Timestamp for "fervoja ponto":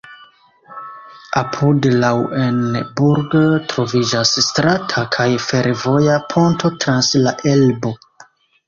5.49-6.75